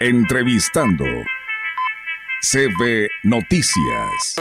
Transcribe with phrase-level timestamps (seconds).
[0.00, 1.04] Entrevistando.
[2.40, 4.36] CB Noticias.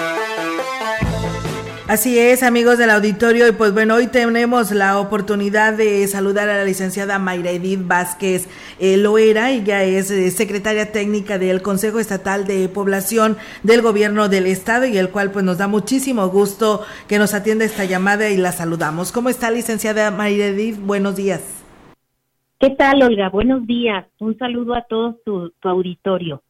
[1.88, 6.58] Así es, amigos del auditorio, y pues bueno, hoy tenemos la oportunidad de saludar a
[6.58, 8.46] la licenciada Mayra Edith Vázquez
[8.78, 14.46] eh, Loera, ella es eh, secretaria técnica del Consejo Estatal de Población del Gobierno del
[14.46, 18.38] Estado y el cual pues nos da muchísimo gusto que nos atienda esta llamada y
[18.38, 19.12] la saludamos.
[19.12, 20.78] ¿Cómo está, licenciada Mayra Edith?
[20.78, 21.57] Buenos días.
[22.60, 23.30] ¿Qué tal, Olga?
[23.30, 24.08] Buenos días.
[24.20, 26.42] Un saludo a todo tu auditorio.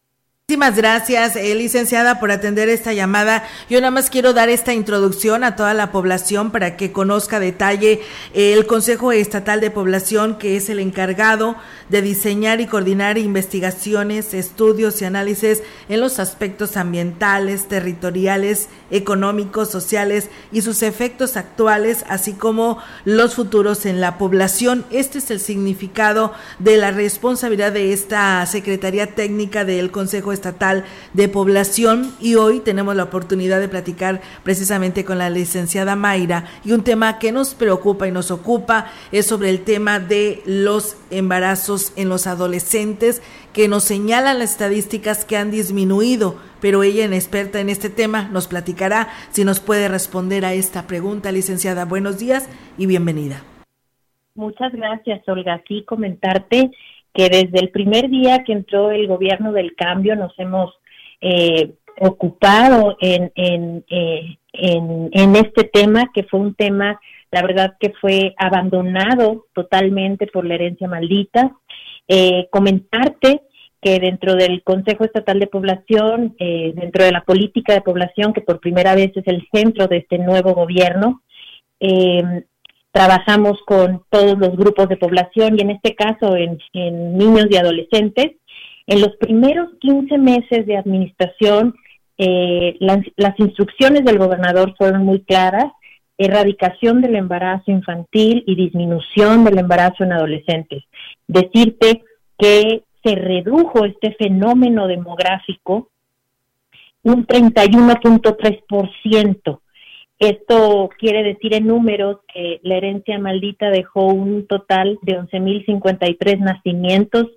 [0.50, 3.44] Muchísimas gracias, eh, licenciada, por atender esta llamada.
[3.70, 8.00] Yo nada más quiero dar esta introducción a toda la población para que conozca detalle
[8.34, 11.58] el Consejo Estatal de Población, que es el encargado
[11.90, 20.30] de diseñar y coordinar investigaciones, estudios y análisis en los aspectos ambientales, territoriales, económicos, sociales
[20.54, 24.86] y sus efectos actuales, así como los futuros en la población.
[24.92, 31.28] Este es el significado de la responsabilidad de esta Secretaría Técnica del Consejo Estatal de
[31.28, 36.84] Población y hoy tenemos la oportunidad de platicar precisamente con la licenciada Mayra y un
[36.84, 42.10] tema que nos preocupa y nos ocupa es sobre el tema de los embarazos en
[42.10, 43.22] los adolescentes
[43.54, 48.30] que nos señalan las estadísticas que han disminuido, pero ella, en experta en este tema,
[48.32, 51.86] nos platicará si nos puede responder a esta pregunta, licenciada.
[51.86, 53.42] Buenos días y bienvenida.
[54.36, 55.56] Muchas gracias, Olga.
[55.56, 56.70] Aquí comentarte
[57.18, 60.72] que desde el primer día que entró el gobierno del cambio nos hemos
[61.20, 67.02] eh, ocupado en, eh, en, en, este tema, que fue un tema,
[67.32, 71.56] la verdad que fue abandonado totalmente por la herencia maldita.
[72.08, 73.42] Eh, comentarte
[73.82, 78.60] que dentro del Consejo Estatal de Población, dentro de la política de población, que por
[78.60, 81.24] primera vez es el centro de este nuevo gobierno,
[82.98, 86.58] trabajamos con todos los grupos de población y en este caso en,
[87.16, 88.38] niños y adolescentes.
[88.88, 91.76] En los primeros 15 meses de administración,
[92.18, 95.72] eh, las, las instrucciones del gobernador fueron muy claras,
[96.18, 100.84] erradicación del embarazo infantil y disminución del embarazo en adolescentes.
[101.28, 102.02] Decirte
[102.40, 105.90] que se redujo este fenómeno demográfico
[107.04, 109.60] un 31.3%.
[110.20, 117.28] Esto quiere decir en números que la herencia maldita dejó un total de 11.053 nacimientos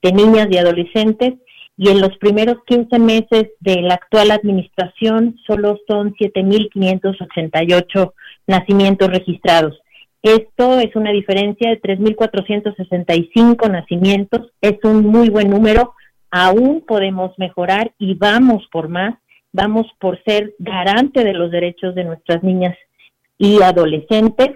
[0.00, 1.34] de niñas y adolescentes
[1.76, 8.12] y en los primeros 15 meses de la actual administración solo son 7.588
[8.46, 9.78] nacimientos registrados.
[10.22, 15.94] Esto es una diferencia de 3.465 nacimientos, es un muy buen número,
[16.30, 19.14] aún podemos mejorar y vamos por más
[19.52, 22.76] vamos por ser garante de los derechos de nuestras niñas
[23.38, 24.50] y adolescentes.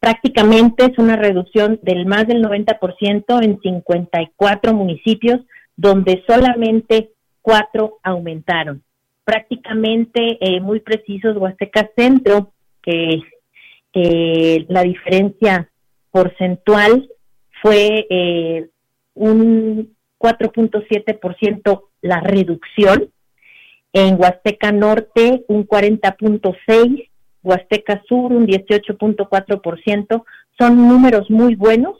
[0.00, 5.40] Prácticamente es una reducción del más del 90% en 54 municipios,
[5.76, 7.10] donde solamente
[7.42, 8.82] cuatro aumentaron.
[9.24, 13.22] Prácticamente eh, muy precisos, Huasteca Centro, que
[13.94, 15.68] eh, la diferencia
[16.10, 17.08] porcentual
[17.60, 18.68] fue eh,
[19.14, 23.10] un 4.7% la reducción
[23.92, 27.08] en Huasteca Norte un 40.6%,
[27.42, 30.24] Huasteca Sur un 18.4%,
[30.58, 31.96] son números muy buenos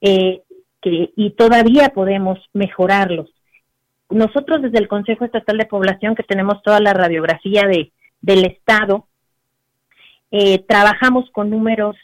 [0.00, 0.42] eh,
[0.82, 3.30] que, y todavía podemos mejorarlos.
[4.10, 9.06] Nosotros desde el Consejo Estatal de Población, que tenemos toda la radiografía de, del Estado,
[10.32, 11.96] eh, trabajamos con números,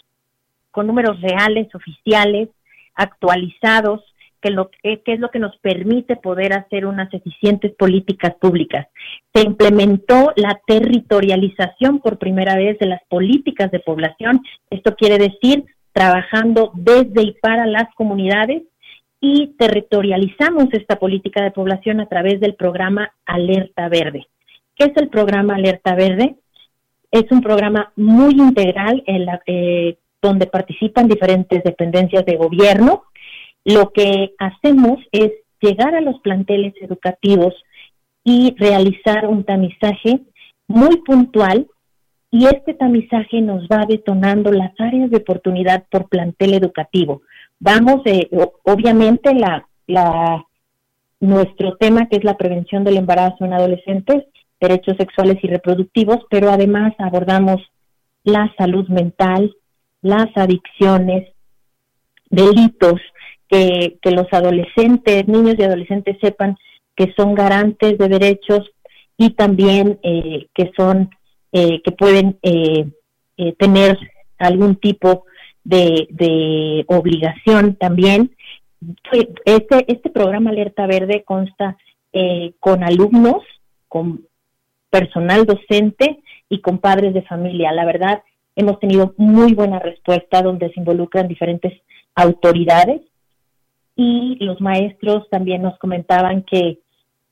[0.71, 2.49] con números reales, oficiales,
[2.95, 4.03] actualizados,
[4.47, 8.87] que, lo, que es lo que nos permite poder hacer unas eficientes políticas públicas.
[9.35, 14.41] Se implementó la territorialización por primera vez de las políticas de población.
[14.71, 18.63] Esto quiere decir trabajando desde y para las comunidades
[19.21, 24.27] y territorializamos esta política de población a través del programa Alerta Verde.
[24.77, 26.37] ¿Qué es el programa Alerta Verde?
[27.11, 33.05] Es un programa muy integral en eh, donde participan diferentes dependencias de gobierno,
[33.67, 37.53] lo que hacemos es llegar a los planteles educativos
[38.23, 40.21] y realizar un tamizaje
[40.69, 41.67] muy puntual
[42.31, 47.23] y este tamizaje nos va detonando las áreas de oportunidad por plantel educativo.
[47.59, 48.29] Vamos, eh,
[48.63, 50.45] obviamente, la, la,
[51.19, 54.27] nuestro tema que es la prevención del embarazo en adolescentes,
[54.61, 57.61] derechos sexuales y reproductivos, pero además abordamos
[58.23, 59.57] la salud mental,
[60.03, 61.33] las adicciones,
[62.31, 63.01] delitos,
[63.49, 66.57] que, los adolescentes, niños y adolescentes sepan
[66.95, 68.71] que son garantes de derechos
[69.17, 71.11] y también eh, que son
[71.53, 72.87] eh, que pueden eh,
[73.59, 73.99] tener
[74.39, 75.25] algún tipo
[75.65, 78.31] de, de, obligación también
[79.45, 81.77] este, este programa Alerta Verde consta
[82.13, 83.43] eh, con alumnos,
[83.89, 84.27] con
[84.91, 87.73] personal docente y con padres de familia.
[87.73, 88.23] La verdad,
[88.55, 91.73] hemos tenido muy buena respuesta donde se involucran diferentes
[92.15, 93.03] autoridades
[93.97, 96.79] y los maestros también nos comentaban que,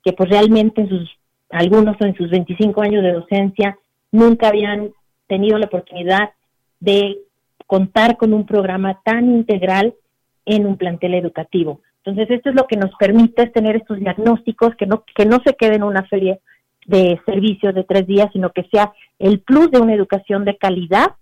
[0.03, 1.11] que pues realmente en sus,
[1.51, 3.79] algunos en sus 25 años de docencia
[4.11, 4.91] nunca habían
[5.29, 6.31] tenido la oportunidad
[6.81, 7.19] de
[7.67, 9.95] contar con un programa tan integral
[10.47, 11.81] en un plantel educativo.
[12.05, 15.55] Entonces, esto es lo que nos permite tener estos diagnósticos, que no, que no se
[15.55, 16.39] queden en una feria
[16.87, 21.13] de servicios de tres días, sino que sea el plus de una educación de calidad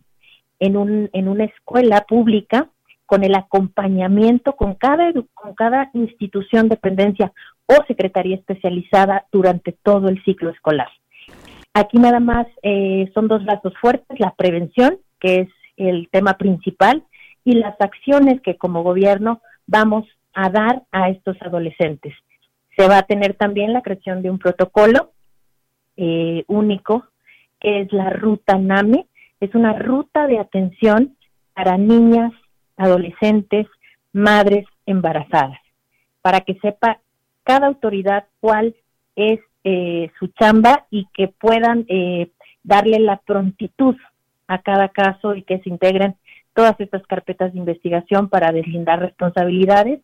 [0.59, 2.69] en, un, en una escuela pública
[3.07, 7.33] con el acompañamiento con cada, con cada institución, dependencia
[7.67, 10.89] o secretaría especializada durante todo el ciclo escolar.
[11.75, 17.03] Aquí nada más eh, son dos brazos fuertes, la prevención, que es el tema principal,
[17.45, 22.15] y las acciones que como gobierno vamos a dar a estos adolescentes.
[22.77, 25.13] Se va a tener también la creación de un protocolo
[25.97, 27.05] eh, único,
[27.61, 29.07] que es la ruta NAME.
[29.41, 31.17] Es una ruta de atención
[31.55, 32.33] para niñas,
[32.77, 33.67] adolescentes,
[34.13, 35.59] madres embarazadas,
[36.21, 37.01] para que sepa
[37.45, 38.75] cada autoridad cuál
[39.17, 42.31] es eh, su chamba y que puedan eh,
[42.63, 43.97] darle la prontitud
[44.49, 46.17] a cada caso y que se integren
[46.55, 50.01] todas estas carpetas de investigación para deslindar responsabilidades.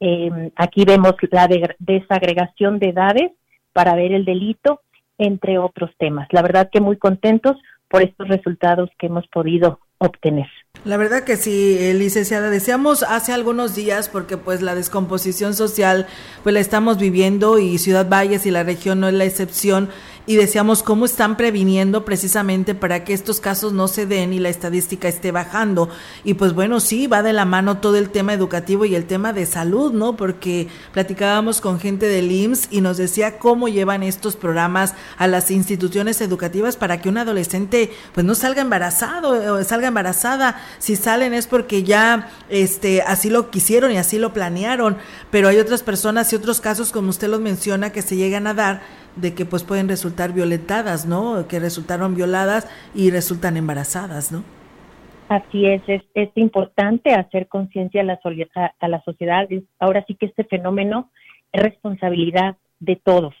[0.00, 1.48] Eh, aquí vemos la
[1.78, 3.32] desagregación de edades
[3.72, 4.80] para ver el delito,
[5.18, 6.28] entre otros temas.
[6.30, 7.56] La verdad que muy contentos
[7.88, 10.46] por estos resultados que hemos podido obtener.
[10.84, 16.06] La verdad que sí, eh, licenciada, decíamos hace algunos días, porque pues la descomposición social
[16.44, 19.90] pues la estamos viviendo y Ciudad Valles y la región no es la excepción,
[20.28, 24.50] y decíamos cómo están previniendo precisamente para que estos casos no se den y la
[24.50, 25.88] estadística esté bajando.
[26.22, 29.32] Y pues bueno, sí, va de la mano todo el tema educativo y el tema
[29.32, 30.16] de salud, ¿no?
[30.16, 35.50] Porque platicábamos con gente del IMSS y nos decía cómo llevan estos programas a las
[35.50, 40.56] instituciones educativas para que un adolescente pues no salga embarazado o salga embarazada.
[40.78, 44.96] Si salen es porque ya este así lo quisieron y así lo planearon,
[45.30, 48.54] pero hay otras personas y otros casos como usted los menciona que se llegan a
[48.54, 48.80] dar
[49.16, 51.46] de que pues pueden resultar violentadas, ¿no?
[51.48, 54.44] Que resultaron violadas y resultan embarazadas, ¿no?
[55.28, 58.20] Así es, es, es importante hacer conciencia a la,
[58.80, 59.46] a, la sociedad.
[59.78, 61.10] Ahora sí que este fenómeno
[61.52, 63.34] es responsabilidad de todos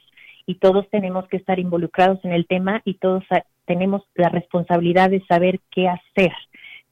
[0.48, 3.22] y todos tenemos que estar involucrados en el tema y todos
[3.66, 6.32] tenemos la responsabilidad de saber qué hacer.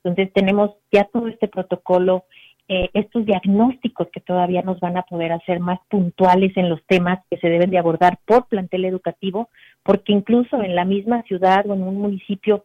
[0.05, 2.25] Entonces tenemos ya todo este protocolo
[2.69, 7.21] eh, estos diagnósticos que todavía nos van a poder hacer más puntuales en los temas
[7.31, 9.49] que se deben de abordar por plantel educativo,
[9.83, 12.65] porque incluso en la misma ciudad o en un municipio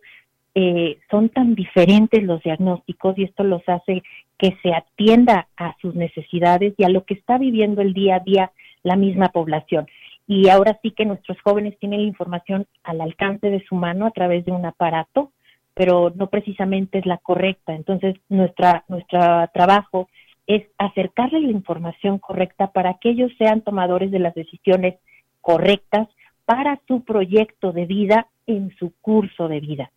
[0.56, 4.04] eh, son tan diferentes los diagnósticos y esto los hace
[4.38, 8.20] que se atienda a sus necesidades y a lo que está viviendo el día a
[8.20, 8.52] día
[8.84, 9.88] la misma población.
[10.28, 14.12] Y ahora sí que nuestros jóvenes tienen la información al alcance de su mano a
[14.12, 15.32] través de un aparato
[15.74, 17.74] pero no precisamente es la correcta.
[17.74, 19.20] Entonces, nuestra, nuestro
[19.54, 20.10] trabajo
[20.48, 24.96] es acercarle la información correcta para que ellos sean tomadores de las decisiones
[25.40, 26.08] correctas
[26.46, 29.92] para su proyecto de vida en su curso de vida.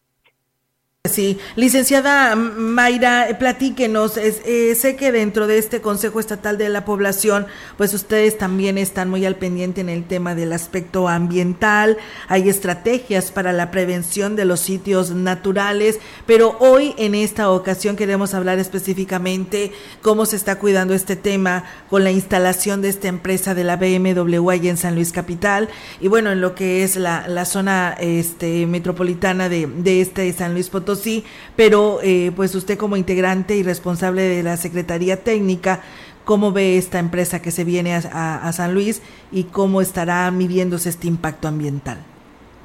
[1.06, 6.86] Sí, licenciada Mayra, eh, platíquenos, eh, sé que dentro de este Consejo Estatal de la
[6.86, 7.46] Población,
[7.76, 13.32] pues ustedes también están muy al pendiente en el tema del aspecto ambiental, hay estrategias
[13.32, 19.72] para la prevención de los sitios naturales, pero hoy en esta ocasión queremos hablar específicamente
[20.00, 24.50] cómo se está cuidando este tema con la instalación de esta empresa de la BMW
[24.68, 25.68] en San Luis Capital.
[26.00, 30.54] Y bueno, en lo que es la, la zona este, metropolitana de, de este San
[30.54, 31.24] Luis Potosí sí,
[31.56, 35.82] pero eh, pues usted como integrante y responsable de la Secretaría Técnica,
[36.24, 41.08] ¿cómo ve esta empresa que se viene a, San Luis y cómo estará midiéndose este
[41.08, 41.98] impacto ambiental?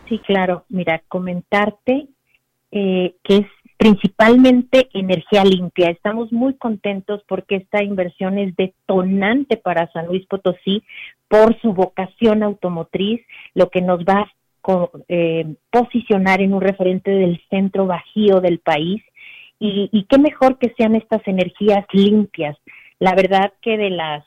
[0.08, 0.66] Sí, claro.
[0.70, 2.08] Mira, comentarte
[2.72, 3.46] eh, que es
[3.78, 5.90] principalmente energía limpia.
[5.90, 10.84] Estamos muy contentos porque esta inversión es detonante para San Luis Potosí
[11.30, 13.22] por su vocación automotriz,
[13.54, 14.30] lo que nos va
[15.08, 19.02] eh, posicionar en un referente del centro bajío del país
[19.60, 22.58] y, qué mejor que sean estas energías limpias.
[23.00, 24.24] La verdad que de las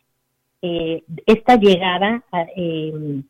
[0.61, 2.23] eh, esta llegada
[2.55, 3.23] em,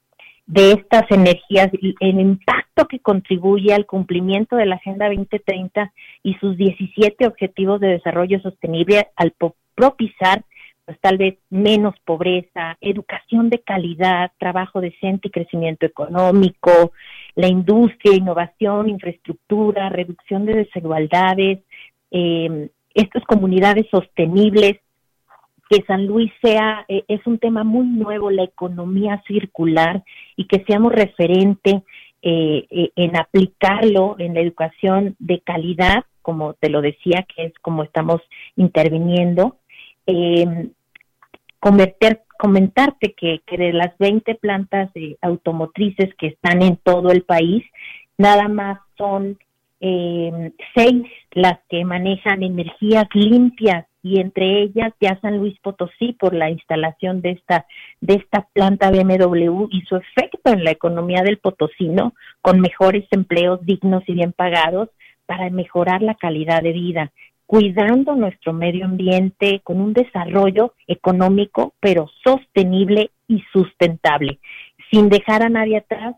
[0.47, 5.93] de estas energías, el impacto que contribuye al cumplimiento de la Agenda 2030
[6.23, 9.33] y sus 17 Objetivos de Desarrollo Sostenible al
[9.75, 10.45] propiciar
[10.85, 16.93] pues tal vez menos pobreza, educación de calidad, trabajo decente y crecimiento económico,
[17.35, 21.61] la industria, innovación, infraestructura, reducción de desigualdades,
[22.11, 24.79] eh, estas comunidades sostenibles
[25.73, 30.05] que San Luis sea, eh, es un tema muy nuevo, la economía circular,
[30.37, 31.83] y que seamos referente
[32.21, 37.53] eh, eh, en aplicarlo en la educación de calidad, como te lo decía, que es
[37.63, 38.21] como estamos
[38.55, 39.57] interviniendo.
[42.39, 44.91] Comentarte que, que, de las 20 plantas
[45.21, 47.65] automotrices que están en todo el país,
[48.19, 49.39] nada más son
[50.75, 56.51] seis las que manejan energías limpias y entre ellas ya San Luis Potosí por la
[56.51, 57.67] instalación de esta
[58.01, 63.65] de esta planta BMW y su efecto en la economía del potosino con mejores empleos
[63.65, 64.89] dignos y bien pagados
[65.27, 67.13] para mejorar la calidad de vida,
[67.53, 74.39] cuidando nuestro medio ambiente con un desarrollo económico pero sostenible y sustentable,
[74.91, 76.17] sin dejar a nadie atrás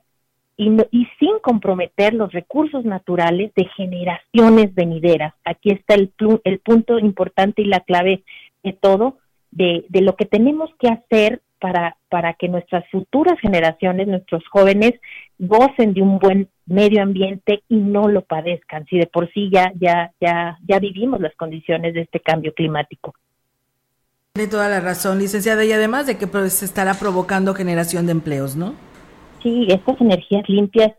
[0.56, 5.34] y, y, sin comprometer los recursos naturales de generaciones venideras.
[5.44, 6.12] Aquí está el,
[6.44, 8.22] el punto importante y la clave
[8.62, 9.18] de todo,
[9.50, 14.92] de, de lo que tenemos que hacer para, para que nuestras futuras generaciones, nuestros jóvenes,
[15.38, 19.72] gocen de un buen medio ambiente y no lo padezcan, si de por sí ya,
[19.80, 23.14] ya, ya, ya vivimos las condiciones de este cambio climático.
[24.32, 28.12] Tiene toda la razón, licenciada, y además de que pues, se estará provocando generación de
[28.12, 28.74] empleos, ¿no?
[29.44, 30.92] sí, estas energías limpias,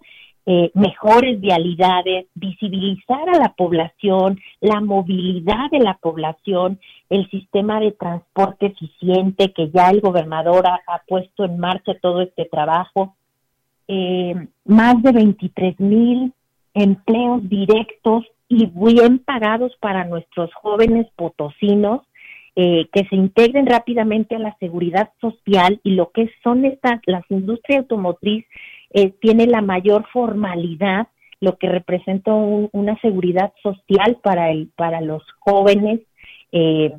[0.46, 7.92] eh, mejores vialidades, visibilizar a la población, la movilidad de la población, el sistema de
[7.92, 13.16] transporte eficiente que ya el gobernador ha, puesto en marcha todo este trabajo,
[13.88, 16.34] eh, más de 23 mil
[16.74, 22.02] empleos directos y bien pagados para nuestros jóvenes potosinos
[22.56, 27.24] eh, que se integren rápidamente a la seguridad social y lo que son estas, las
[27.30, 28.46] industrias automotriz
[28.92, 31.08] eh, tiene la mayor formalidad,
[31.42, 36.00] lo que representa una seguridad social para el, para los jóvenes
[36.56, 36.96] eh,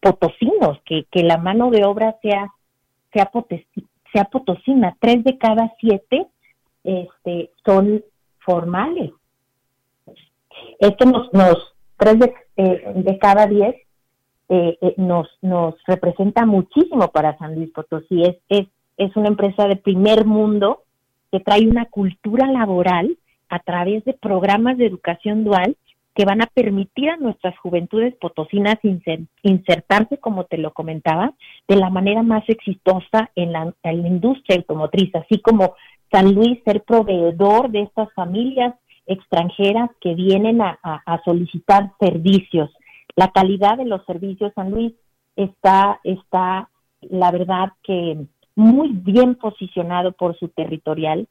[0.00, 2.52] potosinos, que, que la mano de obra sea,
[3.12, 3.30] sea,
[4.12, 4.96] sea potosina.
[4.98, 6.26] Tres de cada siete
[6.82, 8.02] este, son
[8.40, 9.12] formales.
[10.80, 13.76] Esto nos, nos tres de, eh, cada diez
[14.48, 18.22] eh, eh, nos, nos representa muchísimo para San Luis Potosí.
[18.24, 20.82] Es, es, es una empresa de primer mundo
[21.30, 23.16] que trae una cultura laboral
[23.48, 25.76] a través de programas de educación dual
[26.14, 28.76] que van a permitir a nuestras juventudes potosinas
[29.42, 31.32] insertarse, como te lo comentaba,
[31.68, 35.74] de la manera más exitosa en la, industria automotriz, así como
[36.10, 38.74] San Luis ser proveedor de estas familias
[39.06, 42.70] extranjeras que vienen a solicitar servicios.
[43.18, 44.92] La calidad de los servicios San Luis
[45.34, 46.68] está, está,
[47.00, 48.16] la verdad que
[48.54, 51.28] muy bien posicionado por su territorial,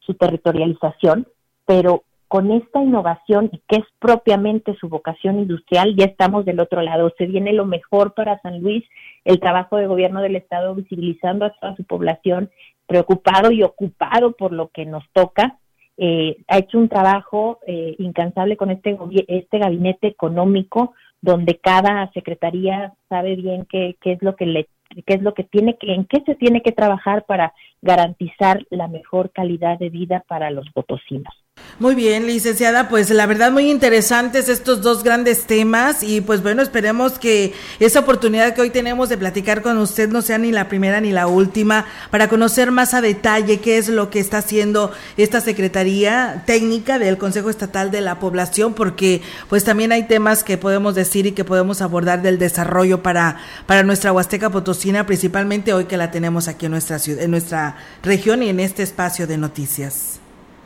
[0.00, 1.26] su territorialización,
[1.64, 2.02] pero
[2.32, 7.12] con esta innovación que es propiamente su vocación industrial, ya estamos del otro lado.
[7.18, 8.82] Se viene lo mejor para San Luis,
[9.26, 12.48] el trabajo de gobierno del Estado visibilizando a toda su población,
[12.86, 15.58] preocupado y ocupado por lo que nos toca.
[15.98, 18.96] Eh, ha hecho un trabajo eh, incansable con este,
[19.28, 24.68] este gabinete económico, donde cada secretaría sabe bien qué, qué es lo que le
[25.06, 28.88] qué es lo que tiene que en qué se tiene que trabajar para garantizar la
[28.88, 31.41] mejor calidad de vida para los potosinos.
[31.78, 36.62] Muy bien, licenciada, pues la verdad muy interesantes estos dos grandes temas y pues bueno,
[36.62, 40.68] esperemos que esa oportunidad que hoy tenemos de platicar con usted no sea ni la
[40.68, 44.92] primera ni la última para conocer más a detalle qué es lo que está haciendo
[45.16, 50.58] esta Secretaría Técnica del Consejo Estatal de la Población porque pues también hay temas que
[50.58, 55.86] podemos decir y que podemos abordar del desarrollo para para nuestra Huasteca Potosina, principalmente hoy
[55.86, 59.38] que la tenemos aquí en nuestra ciudad, en nuestra región y en este espacio de
[59.38, 60.21] noticias.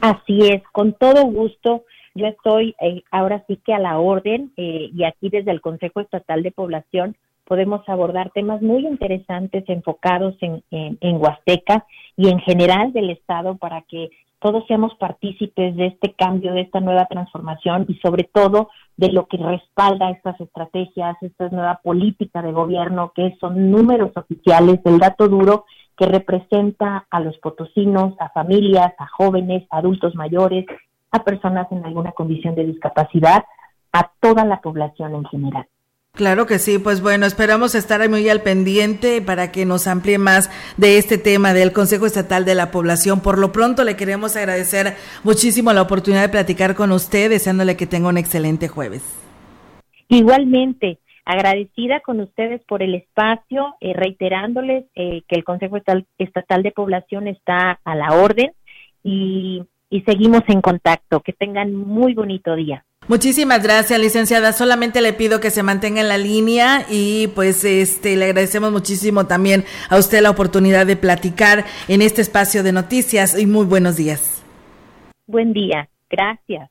[0.07, 1.83] Así es, con todo gusto.
[2.15, 5.99] Yo estoy eh, ahora sí que a la orden eh, y aquí desde el Consejo
[5.99, 11.87] Estatal de Población podemos abordar temas muy interesantes enfocados en, en, Huasteca
[12.17, 16.79] y en general del Estado para que todos seamos partícipes de este cambio, de esta
[16.79, 22.53] nueva transformación y sobre todo de lo que respalda estas estrategias, esta nueva política de
[22.53, 25.65] gobierno que son números oficiales, del dato duro
[25.97, 30.67] que representa a los potosinos, a familias, a jóvenes, a adultos mayores,
[31.11, 33.45] a personas en alguna condición de discapacidad,
[33.93, 35.67] a toda la población en general.
[36.13, 40.51] Claro que sí, pues bueno, esperamos estar muy al pendiente para que nos amplíe más
[40.79, 43.21] de este tema del Consejo Estatal de la Población.
[43.21, 47.87] Por lo pronto le queremos agradecer muchísimo la oportunidad de platicar con usted, deseándole que
[47.87, 49.03] tenga un excelente jueves.
[50.09, 55.77] Igualmente, agradecida con ustedes por el espacio, eh, reiterándoles eh, que el Consejo
[56.19, 58.53] Estatal de Población está a la orden
[59.03, 61.21] y, y seguimos en contacto.
[61.21, 62.85] Que tengan muy bonito día.
[63.09, 64.53] Muchísimas gracias, licenciada.
[64.53, 69.27] Solamente le pido que se mantenga en la línea y pues este le agradecemos muchísimo
[69.27, 73.97] también a usted la oportunidad de platicar en este espacio de noticias y muy buenos
[73.97, 74.45] días.
[75.27, 75.89] Buen día.
[76.09, 76.71] Gracias.